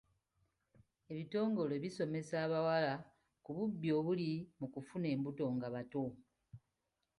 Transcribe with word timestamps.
Ebitongole 1.11 1.73
bisomesa 1.83 2.35
abawala 2.45 2.93
ku 3.43 3.49
bubi 3.57 3.89
obuli 3.99 4.31
mu 4.59 4.67
kufuna 4.73 5.07
embuto 5.15 5.45
nga 5.55 5.67
bato. 5.75 6.05